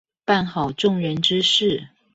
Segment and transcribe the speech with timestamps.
[0.25, 1.89] 辦好眾人之事